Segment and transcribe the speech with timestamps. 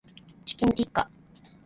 [0.45, 1.11] チキンティッカ